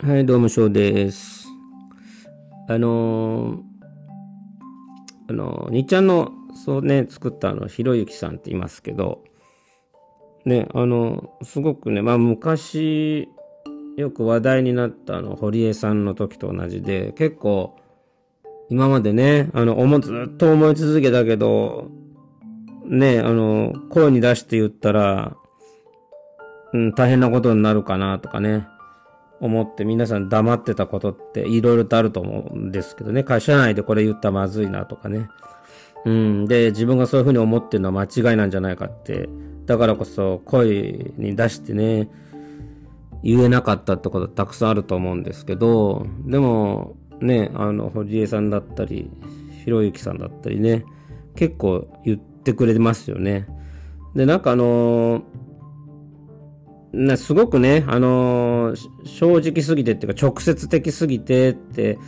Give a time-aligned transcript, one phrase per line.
[0.00, 1.46] はい、どうも、しょうです。
[2.66, 3.62] あのー、
[5.28, 6.32] あのー、にちゃんの、
[6.64, 9.22] そうね、作ったあの、ひろゆきさんって言いますけど、
[10.44, 13.28] ね、あの、すごくね、まあ、昔、
[13.96, 17.76] よく話題になったあの、堀江さんの時と同じで、結構、
[18.70, 21.90] 今までね、あの、思ずっと思い続けたけど、
[22.86, 25.36] ね、あの、声に出して言ったら、
[26.72, 28.66] うん、大変なことになるかなとかね、
[29.42, 35.28] 思って皆さん黙ってたことっていろいろとあると思うんですけどね、会社内でこれ言ったらまずいなとかね。
[36.04, 39.28] うん、で、自分がそういうふうに思ってるのは間違いなんじゃないかって、
[39.66, 42.08] だからこそ声に出してね、
[43.24, 49.10] 言えなかったってことたくさんあると思うんですけど、でも、ね、あの、堀江さんだったり、
[49.64, 50.84] ひろゆきさんだったりね、
[51.34, 53.48] 結構言ってくれますよね。
[54.14, 55.22] で、なんかあのー
[56.92, 61.98] なすごくね、あのー正直すぎてっていうか直接的すぎてって、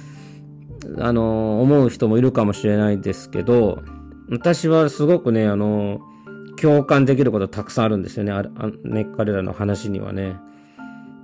[0.98, 3.82] あのー思う人もいるかもしれないですけど、
[4.30, 6.14] 私はすごくね、あのー
[6.56, 10.36] 共感できることたくさんあるんですよね、ああね彼らの話にはね。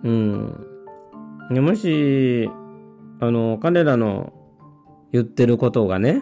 [0.02, 0.66] うん。
[1.50, 2.50] もし、
[3.20, 4.32] あの彼らの
[5.12, 6.20] 言ってることがね、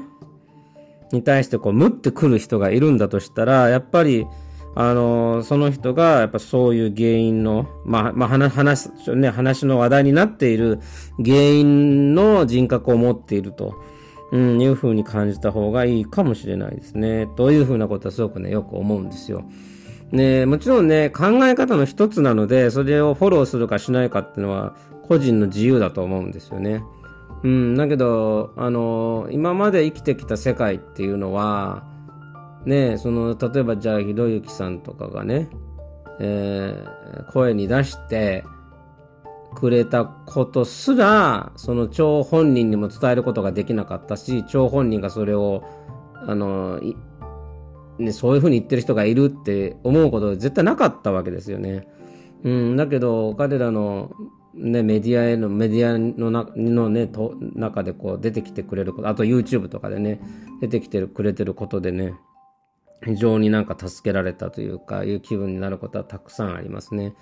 [1.13, 4.27] に対してこう、ムってくる人がいるんだとしたら、やっぱり、
[4.81, 10.79] あの、その人が、やっぱそういう原因の、まあ、まあ、話、話、ね、話の話題になっている
[11.17, 13.75] 原因の人格を持っていると、
[14.31, 17.27] うん、いうふうに感じた方がいいかもしれないですね。
[17.35, 19.43] というふうなことはすごくね、よく思うんですよ。
[20.13, 24.77] ねもちろんね、考え方の一つなので、それをフォローするかしないかっていうのは、
[25.09, 26.85] 個人の自由だと思うんですよね。
[27.43, 31.98] うん、だけど、あの、今まで生きてきた世界っていうのは、
[32.69, 35.49] ねその、例えばじゃあ、ひろゆきさんとかがね、
[36.21, 36.99] えー
[37.33, 38.45] 声に出して
[39.55, 45.65] くれたことすら、その張本人にも伝えることができなかったし、張本人がそれを、
[46.27, 46.81] あの、
[47.99, 51.89] ね、そういうふうに言ってる人がいるって思うこと絶対なかったわけですよね。
[52.45, 54.13] うん、だけど、彼らの、
[54.55, 60.21] ね、メディアへの、メディアのなのね、と中でこう出てきてくれること、あと YouTube とかでね、
[60.61, 62.15] 出てきてくれてることでね、
[63.05, 67.15] 非常になんか助けられたというか、いう気分になることはたくさんありますね。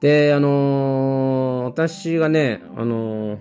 [0.00, 3.38] で、あのー私がね、あのー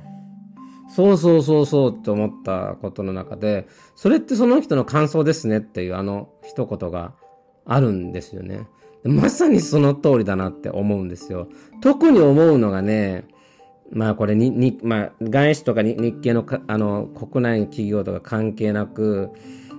[0.96, 7.14] そうそうそうそうって思ったことの中で、それってその人の感想ですねっていうあの一言が
[7.66, 8.68] あるんですよね。
[9.04, 11.48] まさにその通りだなって思うんですよ。
[11.82, 13.26] 特に思うのがね、
[13.92, 19.32] まあこれに、に、まあ外資とかに日系のかあの国内企業とか関係なく、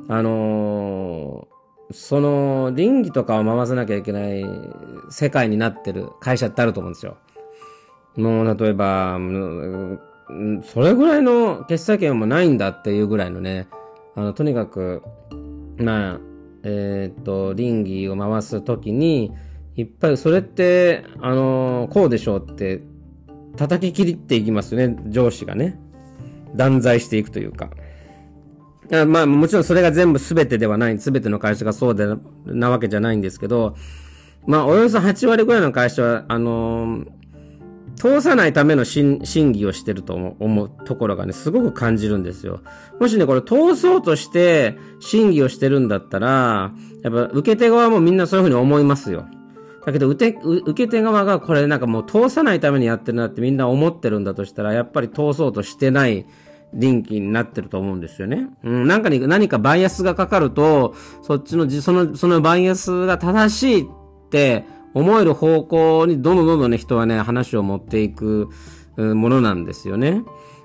[0.08, 1.53] あのー
[1.90, 4.44] その倫理とかを回さなきゃいけない
[5.10, 7.16] 世界になってる会社ってあると思うんですよ。
[8.16, 9.18] もう例えば、
[10.62, 13.68] それぐらいの決済権もないんだっていうぐらいのね、
[14.14, 15.02] あの、とにかく、
[15.78, 16.20] まあ、
[16.62, 19.32] えーっと、倫理を回すときに、
[19.76, 22.80] いっぱい、それって、あのこうでしょうって、
[23.56, 25.78] 叩き切っていきますよね、上司がね。
[26.54, 27.70] 断罪していくというか。
[28.90, 32.06] まあ、もちろんそれが全部全てではない、全ての会社がそうで
[32.46, 33.76] なわけじゃないんですけど、
[34.46, 37.24] まあ、およそ8割ぐらいの会社は、あのー
[37.96, 39.20] 通さないための審
[39.52, 42.60] 議をしてると思うところがね、すごく感じるんですよ。
[43.00, 46.72] もしね、これ通そうとして審議をしてるんだったら、
[47.02, 49.26] やっぱ受け手側もみんなそういうふうに思いますよ。
[49.86, 56.26] だけど、受け、受け手側がこれなんかもう通さないためにやってるなってみんな思ってるんだとしたら、やっぱり通そうとしてない
[56.74, 58.48] 臨機になってると思うんですよね。
[58.62, 63.86] うん、なんかに何かバイアスがかかると、そっちの、その、そのバイアスが正しいっ
[64.30, 68.48] て思える方向にどんどんどんどんね、人はね、話を持っていく
[68.96, 70.22] ものなんですよね。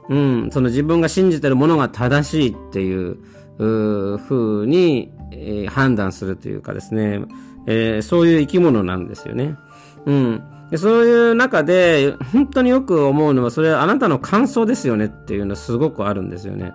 [0.10, 3.18] うん、その自分が信じてるものが正しいっていう、
[3.60, 7.22] う風に、えー判断するというかですね、
[7.68, 9.56] えーそういう生き物なんですよね。
[10.06, 10.44] うん。
[10.72, 16.74] でそういう中で、本当によく思うのは、それはあなたの感想ですよねっていうのはすごくあるんですよね。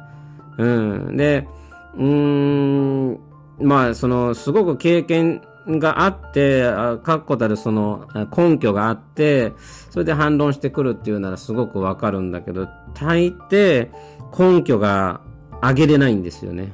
[0.58, 1.16] うん。
[1.16, 1.48] で、
[1.96, 3.20] うーん、
[3.60, 6.64] まあ、その、すごく経験があって、
[7.04, 9.52] 確固たるその根拠があって、
[9.90, 13.88] それで反論してくるっていうならすごくわかるんだけど、大抵
[14.36, 15.20] 根拠が
[15.62, 16.72] 上げれないんですよね。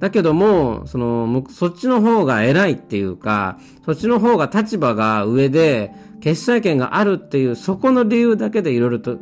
[0.00, 5.92] だけども、その、そっちの方が偉いっていうか、そっちの方が立場が上で、
[6.22, 9.18] 決裁権があるっていう、そこの理由だけでいろいろと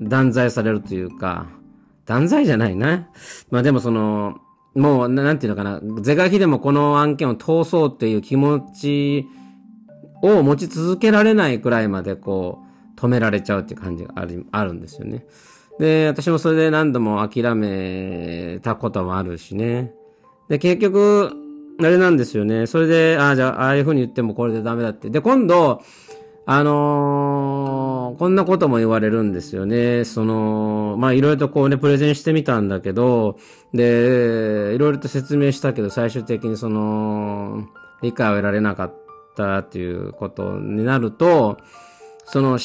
[0.00, 1.46] 断罪されるというか、
[2.06, 3.08] 断罪じゃないな。
[3.50, 4.38] まあでもその、
[4.74, 9.26] もう、なんていうのかな、是が非でもこの案件を通そうっていう気持ち
[10.22, 12.60] を持ち続けられないくらいまでこ
[12.96, 15.26] う、止められちゃうっていう感じがあるあるんですよね。
[15.78, 19.92] で、私もそれで何度も諦めたこともあるしね。
[20.48, 21.45] で、結局、
[21.78, 22.66] あれなんですよね。
[22.66, 25.10] それで、ああ、じゃあ、ああいう風に言ってもこれでダメだって。
[25.10, 25.82] で、今度、
[26.48, 30.04] あのー、こんなことも言われるんですよね。
[30.04, 33.36] その、まあ、いろいろとこうね、プレゼンしてみたんだけど、
[33.74, 37.66] で、いろいろと説明したけど、最終的にその、
[38.00, 38.94] 理解を得られなかっ
[39.36, 41.58] たっていうことになると、
[42.28, 42.58] その、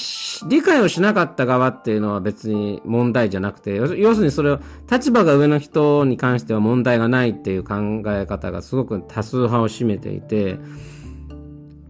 [0.49, 4.59] 理解をしなかった側っていうのは別に問題じゃなくて、要するにそれを、
[4.91, 10.57] 立場が上の人に関しては問題がないっていう考え方がすごく多数派を占めていて、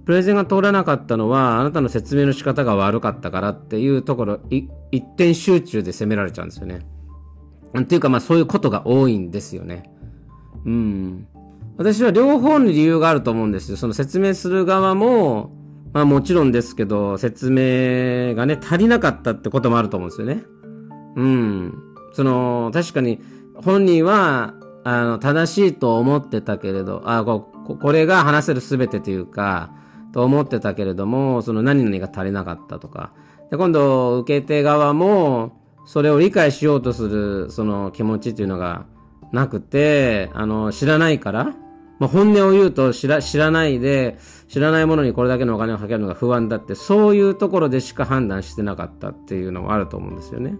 [0.05, 4.67] プレゼンが通らなかったのは、あなたの説明の仕方が悪かったからっていうところ、一
[5.15, 6.85] 点集中で責められちゃうんですよね。
[7.79, 9.89] っていうかまあそういうことが多いんですよね。
[10.65, 11.27] うん。
[11.77, 13.77] 私は両方に理由があると思うんですよ。
[13.77, 15.51] その説明する側も、
[15.93, 20.43] まあもちろんですけど、説明がね、足りなかったってこともあると思うんですよね。
[21.15, 21.73] うん。
[22.13, 23.19] その、確かに
[23.55, 29.71] 本人は、あの、正しいと思ってたけれど、あ、ここれが話せるすべてというか、
[30.13, 33.13] と思ってたけれども、その何々が足りなかったとか。
[33.49, 38.85] で、今度、受け手側も、それを理解しようとする、その気持ちっていうのが
[39.31, 41.53] なくて、あの、知らないから、
[42.01, 44.17] まあ、本音を言うと知ら、知らないで、
[44.47, 50.55] 知らないものにこれだけのお金をかけるのが不安だって、そういうところでしか判断してなかったっていうのもあると思うんですよね。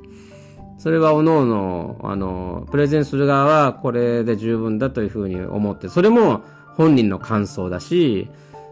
[0.78, 6.44] それは各々、あの、プレゼンする側はこれで十分だというふうに思って、それも
[6.76, 8.30] 本人の感想だし、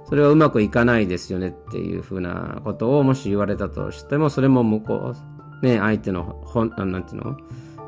[0.08, 5.16] それはうまくいかないですよねっていうふうなことをもし言われたとしても、それも向こ
[5.64, 7.36] う、ね、相手の本、なんていうの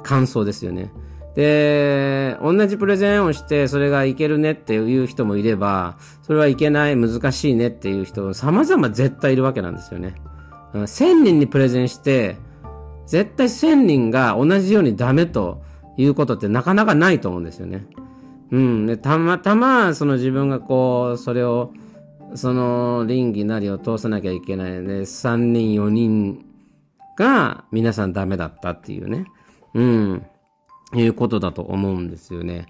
[0.01, 0.91] 感想ですよね。
[1.35, 10.15] で、同じプレゼンをして、それがいけるねっていう人もいれば、それはいけない、難しいねっていう人、様々絶対いるわけなんですよね。
[10.73, 12.37] 1000人にプレゼンして、
[13.05, 15.61] 絶対1000人が同じようにダメと
[15.97, 17.85] いうことってなかなかないと思うんですよね。
[18.51, 18.85] うん。
[18.85, 21.71] で、たまたま、その自分がこう、それを、
[22.35, 25.01] その倫理なりを通さなきゃいけないね。
[25.01, 26.45] 3人、4人
[27.17, 29.25] が皆さんダメだったっていうね。
[29.73, 30.25] うん。
[30.95, 32.67] いうことだと思うんですよね。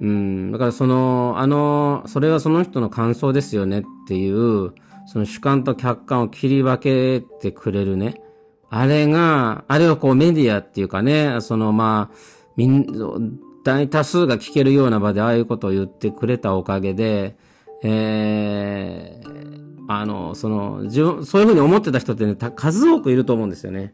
[0.00, 0.52] うん。
[0.52, 4.72] だからその、あの、それはその人の感想ですよねっていう、
[5.06, 8.22] その主観と客観を切り分けてくれるね。
[8.70, 12.16] あれが、あれをこうメディアっていうかね、そのまあ、
[12.56, 17.36] みん、大多数が聞けるような場でああいうことを言ってくれたおかげで、
[17.82, 23.92] えー、あの、その、自分、そういうふうに思ってた人ってね、数多くいると思うんですよね。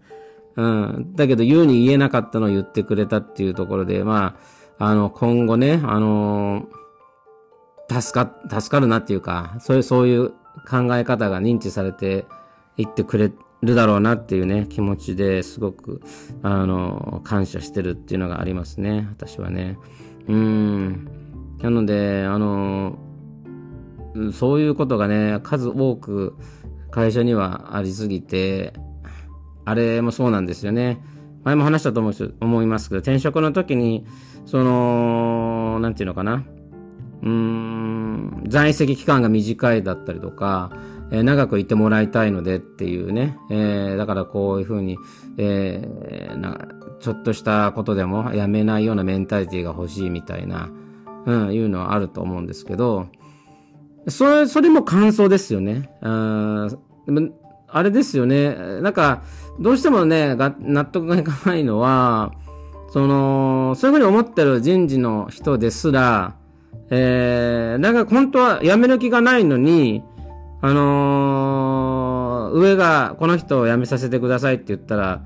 [0.57, 1.13] うん。
[1.15, 4.37] だけど言うに言えなかったのを言ってくれたっていうところで、ま
[4.79, 10.31] あ、あの、今後ね、あのー、助か、助かるなっていうか、そういう、そういう
[10.69, 12.27] 考え方が認知されて
[12.77, 13.33] いってくれ
[13.63, 16.03] るだろうなっていうね、気持ちですごく、
[16.43, 19.79] あのー、感謝してるっていうのがありますね、私はね。
[20.29, 21.09] うん。
[21.61, 26.37] なので、あのー、そういうことがね、数多く
[26.91, 28.73] 会社にはありすぎて、
[29.67, 31.03] あれもそうなんですよね。
[31.45, 34.07] 前も話したと思思いますけど、転職の時に、
[34.47, 36.45] その、なんていうのかな。
[37.23, 40.71] うーん、在籍期間が短いだったりとか、
[41.11, 43.37] えー、長くいてもらいたいのでっていうね。
[43.51, 44.99] えー、だからこういうふうに、
[45.37, 46.59] えー、な
[47.01, 50.71] ちょっとしたことでもやめないようなメンタリティが欲しいみたいな、
[51.27, 53.09] うん、いうのはあると思うんですけど、
[54.09, 55.91] それ、それも感想ですよね。
[56.01, 56.69] あ
[57.77, 58.55] あれですよね。
[58.81, 59.23] なんか、
[59.61, 62.33] どうしてもね、が納得がいかないのは、
[62.91, 66.37] その、そういうふうに思ってる人事の人ですら、
[66.89, 70.03] えー、なんか本当は辞める気がないのに、
[70.63, 75.23] あのー、上がこの人を辞めさせてくださいって言ったら、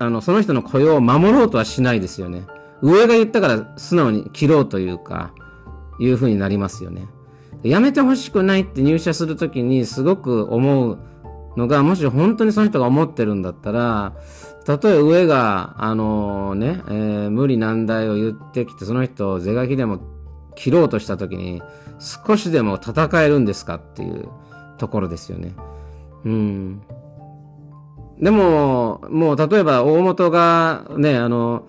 [0.00, 2.42] あの、その人の雇用を守ろうとはしないですよね。
[2.82, 5.32] 上が言ったから素直に切ろうというか、
[6.00, 7.06] いうふうになりますよね。
[7.62, 10.98] 辞めてほしくないって入社するときにすごく思う
[11.56, 14.14] のが、もし本当にその人が思ってるんだったら、
[14.64, 20.00] たとえ上が、あのね、えー、無理難題を言ってきて、その人を是が非でも
[20.54, 21.62] 切ろうとしたときに、
[21.98, 24.28] 少しでも戦えるんですかっていう
[24.78, 25.54] ところですよね。
[26.24, 26.82] うん。
[28.20, 31.64] でも、もう例えば大元がね、あの、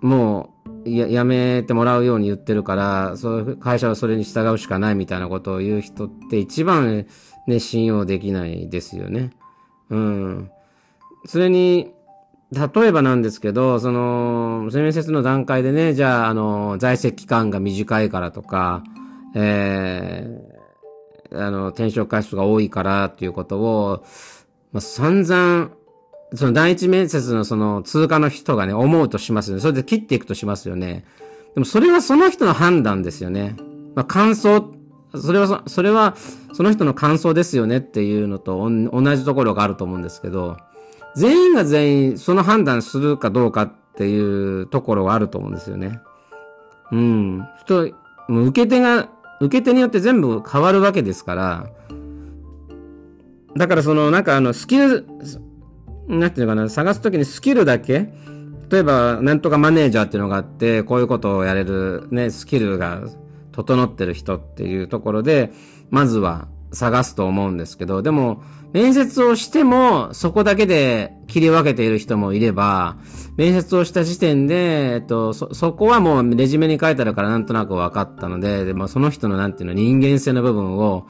[0.00, 0.58] もう
[0.90, 7.06] や、やめてもらうように言ってるから、そういう会社はそれに従うしかないみたいなことを言う人って一番
[7.48, 9.30] ね、信用できないですよね。
[9.90, 10.50] うん。
[11.26, 11.90] それに、
[12.52, 18.82] 例えばなんですけど、その、面接の段階でね、じゃあ、あの、在籍期間が短いからとか、
[19.34, 24.04] えー、あの、転職回数が多いからっていうことを、
[24.72, 25.70] まあ、散々、
[26.34, 29.62] その第一面接のその通過の人がね、思うとしますよね。
[29.62, 31.04] それで切っていくとしますよね。
[31.54, 33.56] でもそれはその人の判断ですよね。
[33.94, 34.77] まあ、感想、
[35.14, 36.14] それは、それは、
[36.52, 40.56] その人の感想ですよねっていうのと同じところがあると思うんですけど、
[41.16, 46.00] 全員が全員その判断するかどうかっていうところはあると思うんですよね。
[46.92, 47.46] うん。
[47.60, 47.94] 人、
[48.28, 49.08] もう受け手が、
[49.40, 51.66] 受け手によって全部変わるわけですから、
[53.56, 55.06] だからその、なんかあの、スキル、
[56.06, 58.12] なんていうのかな、探すときにスキルだけ、
[58.70, 63.02] 例えば、なんとかマネージャーっていうのがあって、こういうことをやれるね、スキルが
[63.58, 65.50] 整ってる人っていうところで、
[65.90, 68.40] まずは探すと思うんですけど、でも、
[68.72, 72.98] 面接をしても、そこだけで切り分けている人もいれば、
[73.36, 81.08] 面接をした時点で、えっと、そ、そこはもうレジュメに書いてあるからなんとなく分かったので、でまあ、その人のなんていうの人間性の部分を、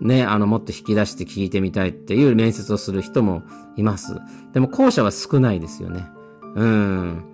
[0.00, 3.42] ね、あの、もっと引き出して聞いてみたいっていう面接をする人も
[3.76, 4.16] います。
[4.54, 6.06] でも後者は少ないですよね。
[6.54, 7.24] うん。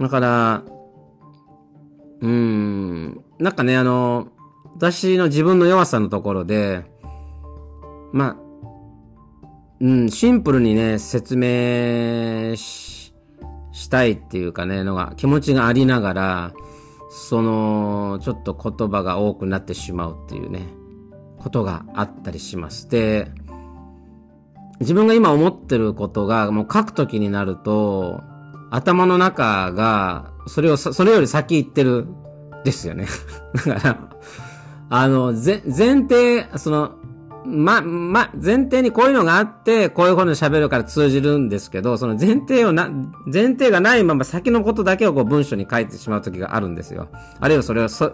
[0.00, 0.62] だから、
[2.22, 4.28] うん、なんかね、あの、
[4.76, 6.84] 私の自分の弱さのところで、
[8.12, 9.46] まあ、
[9.80, 13.12] うん、シンプルにね、説明し
[13.72, 16.52] したいっていうかね、のが、気持ちがありながら、
[17.10, 20.62] その、ちょっと言葉が多くなってしまうっていうね。
[21.42, 22.88] ことがあったりします。
[22.88, 23.30] で、
[24.80, 28.20] 自分が今思ってることが、もう書くときになると、
[28.74, 32.06] 頭の中が、それを、それより先言ってる、
[32.64, 33.06] ですよね。
[33.66, 33.98] だから、
[34.88, 36.92] あの、ぜ、前提、その、
[37.44, 42.88] ま、ま、前提にこういうのがあって、こういうことで喋るから通じるんですけど、その前提をな、
[43.26, 47.08] 前提がないまま先のことだけをこう文章に書いてしまう時があるんですよ。
[47.40, 48.12] あるいはそれをそ、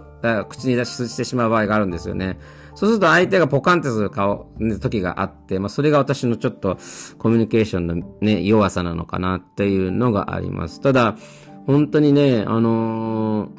[0.49, 2.39] 口に出してしまう場合があるんですよね。
[2.79, 6.79] そうすると相手がポカンってする顔、ね、時があって、まあそれが私のちょっと
[7.19, 10.81] コミュニケーションのね、弱さなのかなっていうのがあります。
[10.81, 11.17] ただ、
[11.67, 13.51] 本当にね、あのー、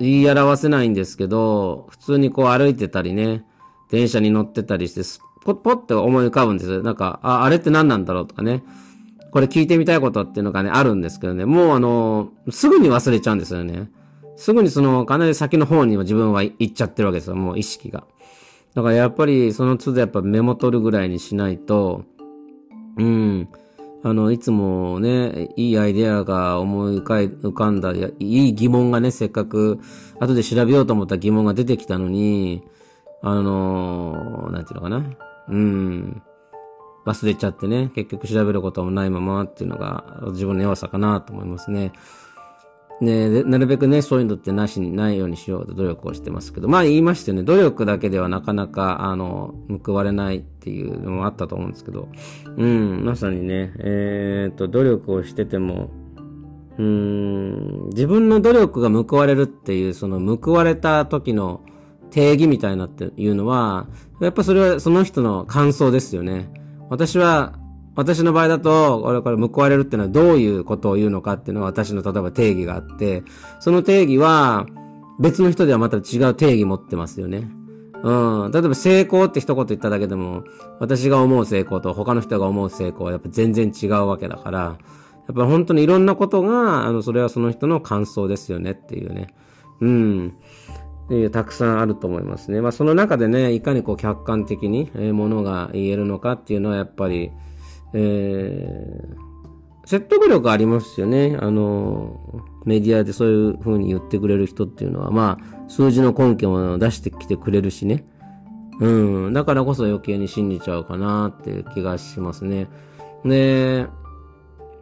[0.00, 3.44] 言い表せないんですけど、普通にこう歩いてたりね、
[3.88, 5.02] 電車に乗ってたりして、
[5.44, 6.82] ポッポッって思い浮かぶんですよ。
[6.82, 8.64] なんか、あ、あれって何なんだろうとかね。
[9.30, 13.92] これ聞いてみたいことっていうのがね、あるんですけどね、もうあの、すぐに忘れちゃうんですよね。
[14.42, 18.04] すぐにその、かなり先の方にも自分は行っちゃってるわけですよ、もう意識が。
[18.74, 22.02] だからやっぱり、その都度やっぱメモ取るぐらいにしないと、
[22.98, 23.48] うん、
[24.02, 29.78] あの、いつもね、いいアイデアが思い浮かんだ、いい疑問がね、せっかく、
[30.18, 32.64] 後で調べようと思った疑問が出てきたのに、
[33.22, 35.04] あの、なんていうのかな。
[35.50, 36.22] うん。
[37.06, 41.92] 忘れちゃってね、結局調べることもないままっていうのが自分の弱さかなと思いますね。
[43.02, 49.54] ねなるべくね、そういうのってなしにないようにしようと努力をしてますけど、まあ言いましたよね、努力だけではなかなか、あの、
[49.84, 52.08] 報われないっていうのもあったと思うんですけど、
[52.56, 55.90] うん、まさにね、えー、っと、努力をしてても、
[56.78, 61.62] うん、自分の努力が報われるっていう、その報われた時の
[62.10, 63.88] 定義みたいなっていうのは、
[64.20, 66.48] やっぱそれはその人の感想ですよね。
[66.88, 67.58] 私は、
[67.94, 73.22] 私の場合だと、これこれ報われるっていうのはどういうことを言うのかっていうのは私の例えば定義があって、
[73.60, 74.66] その定義は
[75.20, 77.48] 別の人ではまた違う定義持ってますよね。
[78.02, 78.50] うん。
[78.50, 80.44] 例えば成功って一言言っただけでも、
[80.80, 84.76] 私が思う成功と他の人が思う成功はやっぱ全然違うわけだから、や
[85.32, 89.28] っぱ本当にいろんなことが、あの、それはその人の感想ですよねっていうね。
[89.80, 90.34] うん。
[91.10, 92.60] えたくさんあると思いますね。
[92.60, 97.30] まあその中でね、いかにこう客観的に、えー、ものが言えるのかっていうのはやっぱり、
[97.94, 101.36] えー、説得力ありますよね。
[101.40, 108.06] あの、メディアでそういう風に言ってくれる人っていうのは、まあ、数字の根拠も出してきてくれるしね。
[108.80, 109.32] うん。
[109.32, 112.68] だからこそ余計に信じちゃうかなっていう気がしますね。
[113.24, 113.86] で、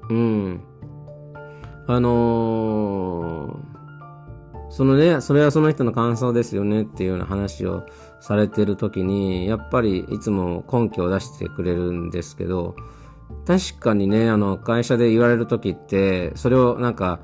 [0.09, 0.61] うん。
[1.87, 3.71] あのー
[4.71, 7.85] そのね、それはその人の感想ですよねっていうような話を
[8.21, 12.77] されてる時に、やっぱりいつも根拠を出してくれるんですけど、
[13.47, 17.21] 確かにね、あの、会社で言われる時って、それをなんか、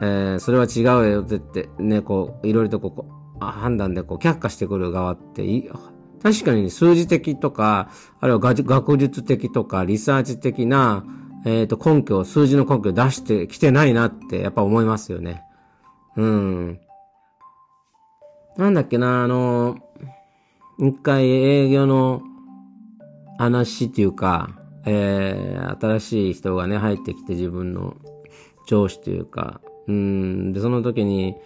[0.00, 3.06] えー、それは違うよって言って、ね、こう、いろいろとこ
[3.40, 5.44] う、判断でこう、却下してくる側って、
[6.22, 7.90] 確かに数字的とか、
[8.20, 11.04] あるいは学術的とか、リサーチ的な、
[11.44, 15.42] えっ、ー、と、根拠、数字の根拠を出してきてないなって、やっぱ思いますよね。
[16.16, 16.80] うん。
[18.56, 19.76] なんだっけな、あの、
[20.78, 22.22] 一回営業の
[23.38, 24.57] 話っていうか、
[24.88, 27.96] えー、新しい人がね、入ってきて自分の
[28.66, 31.36] 上司というか、うん、で、その時に、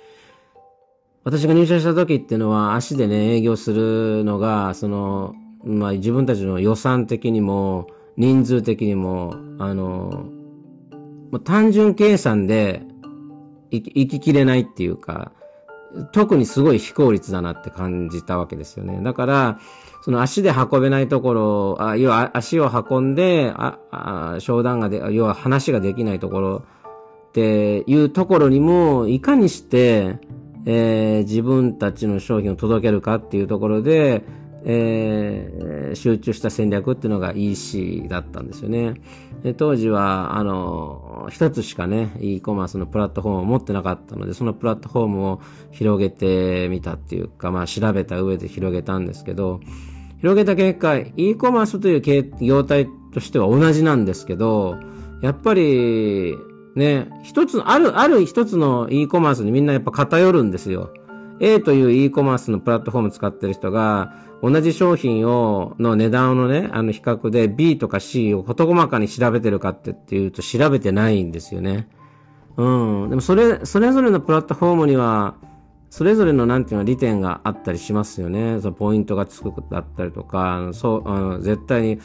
[1.24, 5.34] 私が入社した時っていうのは足でね、営業するのが、その、
[5.64, 10.26] まあ自分たちの予算的にも、人数的にも、あの、
[11.30, 12.82] もう単純計算で
[13.70, 15.32] 生き生ききれないっていうか、
[16.12, 19.00] 特にすごい非効率だなって感じたわけですよね。
[19.02, 19.58] だから、
[20.02, 26.64] その足で運べないところ、あ要は足を運んで、ああ商談がで、要は話ができないところ
[27.28, 30.18] っていうところにも、いかにして、
[30.64, 34.24] えー、自分たちの商品を届けるかっていうところで、
[34.64, 38.94] えー、集中した戦略っていうのが EC だったんですよね。
[39.56, 45.40] 当時は、あの、一つしかね、e コマースのプラットフォームを持ってなかったので、そのプラットフォームを
[45.72, 49.60] 広げてみたっていうか、まあ調べた上で広げたんですけど、
[50.18, 54.76] 広げた結果、e コマースという業態としては同じなんですけど、
[55.22, 56.36] やっぱり、
[56.76, 60.92] ね、一つ、ある、ある一つの e コマースにみんなやっぱ偏るんですよ。
[61.42, 71.88] A という e コマースのプラットフォーム使ってる人が、同じ商品を、の値段のね、あの比較で B とか C を事細かに調べてるかってっていうと調べてないんですよね。
[72.56, 73.10] うん。
[73.10, 75.34] でもそれ、それぞれのプラットフォームには、
[75.90, 78.60] それぞれのなんていうの利点があったりしますよね。
[78.60, 81.98] そのポイントがつくだったりとか、そう、あの絶対に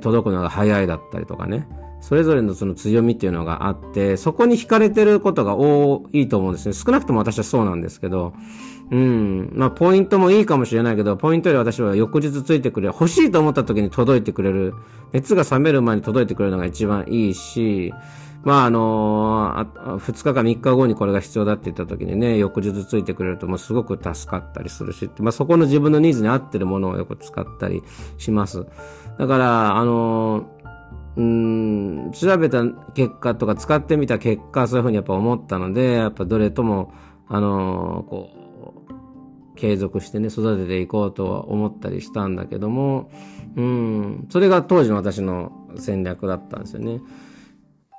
[0.00, 1.66] 届くのが早いだったりとかね。
[2.04, 6.74] それぞれのその強みっていうのがあって、そこに惹かれてることが多いと思うんですね。
[6.74, 8.34] 少なくとも私はそうなんですけど、
[8.90, 9.52] うん。
[9.54, 12.92] まあ、ポイントもいいかもしれないけど、ポイントより私は翌日ついてくれる。
[12.92, 14.74] 欲しいと思った時に届いてくれる。
[15.12, 17.94] 熱が冷める前に届いてくれるのが一番いいし、
[18.42, 27.82] まあ、あのー、2日か3日後にこれが必要だって言った時にね、翌日ついてくれるともうすごく助かったりするし、まあ、そこの自分のニーズに合ってるものをよく使ったり
[28.18, 28.66] します。
[29.18, 30.53] だから、あのー
[31.16, 36.92] うん、調べた結果とか使ってみた結果、そういうふうにやっぱ思ったので、やっぱどれとも、
[37.28, 38.44] あのー、こう、
[39.56, 43.10] 継続してね、育てていこうとは思ったりしたんだけども、
[43.56, 47.00] うん、それが当時の私の戦略だったんですよね。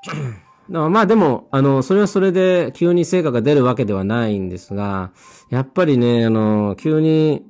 [0.69, 5.11] だからまあでも、あの、それはそれで急に成果が出るわけではないんですが、
[5.49, 7.45] やっぱりね、あの、急に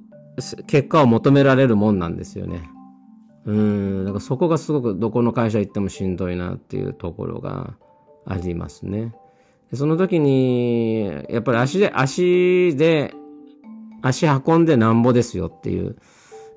[0.68, 2.70] 結果を求められるもんなんですよね。
[3.46, 7.76] うん、だからそこがすごくどこの会社行ってもしんどいなっていうところが
[8.26, 9.14] ありますね。
[9.74, 13.14] その時に、やっぱり足で、足で、
[14.02, 15.96] 足運んでなんぼですよっていう、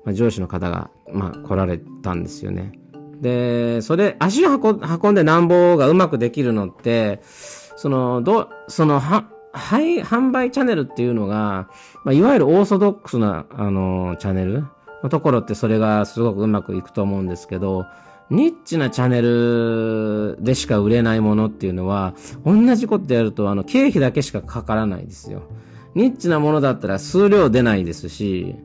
[0.05, 2.73] まあ、上司の方が、まあ、来られたんですよね。
[3.21, 11.69] で、それ、足運運んでなんぼがうまくできるのって、その、ど、その、は、はい、販売チャンネルっていうのが、
[12.03, 14.65] まあ、いわゆるオーソドックスな、あの、チャンネル
[15.07, 17.85] ところってそれがすごくうまくいくと思うんですけど、
[18.29, 22.13] ニッチなチャンネルでしか売れないものっていうのは、
[22.45, 25.43] 同じことやると、あの、経費だけしかかからないですよ。
[25.95, 28.55] ニッチなものだったら数量出ないですし、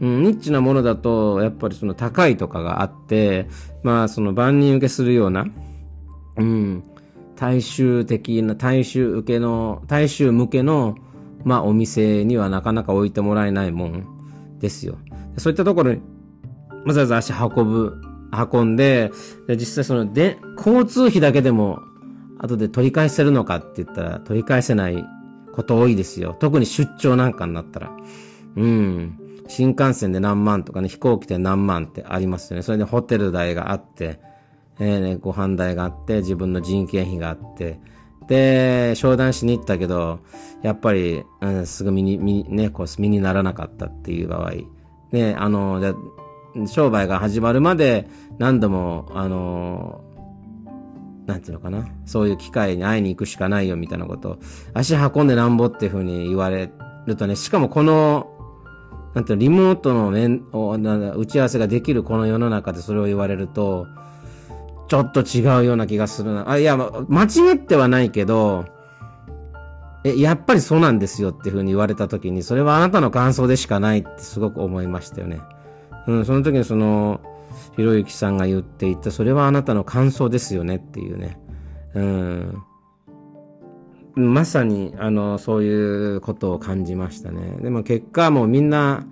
[0.00, 3.48] うん、ニッチなものだと、やっぱりその高いとかがあって、
[3.82, 5.46] まあその万人受けするような、
[6.36, 6.84] うん、
[7.36, 10.96] 大衆的な、大衆受けの、大衆向けの、
[11.44, 14.98] まあお店にはなかなか置いてもらえないもんですよ。
[15.38, 16.00] そういったところに、
[16.86, 18.00] わざわざ足運ぶ、
[18.52, 19.10] 運んで、
[19.46, 21.80] で実際その、で、交通費だけでも、
[22.38, 25.04] 後で取り返せるのかって言ったら、取り返せない
[25.52, 26.36] こと多いですよ。
[26.38, 27.90] 特に出張なんかになったら。
[28.56, 29.18] うん。
[29.48, 32.62] 新幹線で何万とかね、飛行機で何万ってありますよね。
[32.62, 34.20] それでホテル代があって、
[34.78, 37.80] えー、ね、ご飯代があって、自分の人件費があって、
[38.28, 40.20] で、商談しに行ったけど、
[40.62, 44.52] やっぱり、うん、すぐ身に、身にね、こう、身にならなかったっていう場合、
[45.16, 45.94] ね、あの、じゃ
[46.66, 50.02] 商売が始まるまで何度も、あの、
[51.26, 51.88] なんていうのかな。
[52.04, 54.38] そういう機会に会いに行くしかないよみたいなこと。
[54.74, 56.70] 足運んでなんぼっていうふうに言われ
[57.06, 58.32] るとね、しかもこの、
[59.14, 63.86] なんていうの、リモートの面を、打ち合わせができるこの世の中でそれを言われると、
[64.88, 66.48] ちょっと違うような気がするな。
[66.48, 68.66] あ、いや、間違ってはないけど、
[70.06, 75.40] え、やっぱりそうなんですよっていうふうに言われた時に、それはあなたの感想でしかないってすごく思いましたよね。
[76.06, 77.20] うん、その時にその、
[77.74, 81.40] ひろゆきさんが言っていた、それはあなたの感想ですよねっていうね。
[81.94, 82.62] うん。
[84.14, 87.58] まさに、あの、そういうことを感じましたね。
[87.60, 89.04] でも結果はもうみんな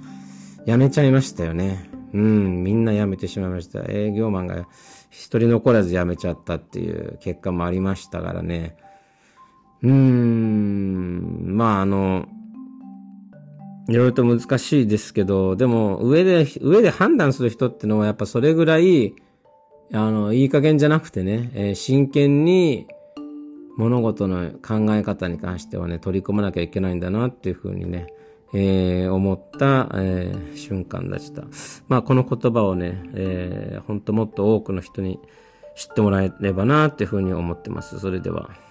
[0.66, 1.90] 辞めちゃいましたよね。
[2.12, 3.80] うん、みんな辞めてしまいました。
[3.88, 4.68] 営業マンが
[5.10, 8.76] 一人残らず辞めちゃったっていう結果もありましたからね。
[9.84, 12.26] うーん、まああの、
[13.88, 19.14] いろいろと難しいですけど、でも上で、上で判断する人ってのはやっぱそれぐらい、
[19.92, 22.86] あの、いい加減じゃなくてね、えー、真剣に
[23.76, 28.06] 物事の考え方に関してはね、取り組まなきゃいけないんだなっていうふうにね、
[28.54, 31.42] えー、思った、えー、瞬間でした。
[31.88, 35.20] まあ、この言葉をね、えー、ほんともっと多くの人に
[35.76, 38.00] 知ってもらえればなっていうふうに思ってます。
[38.00, 38.63] それでは。